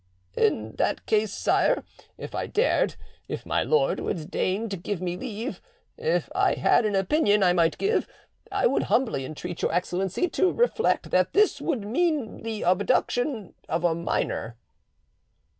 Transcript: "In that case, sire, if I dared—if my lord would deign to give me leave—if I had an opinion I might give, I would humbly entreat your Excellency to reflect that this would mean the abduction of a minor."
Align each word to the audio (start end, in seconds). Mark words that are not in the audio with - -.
"In 0.35 0.77
that 0.77 1.05
case, 1.05 1.31
sire, 1.31 1.83
if 2.17 2.33
I 2.33 2.47
dared—if 2.47 3.45
my 3.45 3.61
lord 3.61 3.99
would 3.99 4.31
deign 4.31 4.67
to 4.69 4.75
give 4.75 4.99
me 4.99 5.15
leave—if 5.15 6.27
I 6.33 6.55
had 6.55 6.87
an 6.87 6.95
opinion 6.95 7.43
I 7.43 7.53
might 7.53 7.77
give, 7.77 8.07
I 8.51 8.65
would 8.65 8.81
humbly 8.89 9.25
entreat 9.25 9.61
your 9.61 9.71
Excellency 9.71 10.27
to 10.29 10.51
reflect 10.51 11.11
that 11.11 11.33
this 11.33 11.61
would 11.61 11.85
mean 11.85 12.41
the 12.41 12.63
abduction 12.63 13.53
of 13.69 13.83
a 13.83 13.93
minor." 13.93 14.57